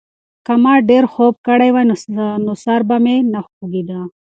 [0.45, 1.85] که ما ډېر خوب کړی وای،
[2.45, 3.99] نو سر به مې نه خوږېده.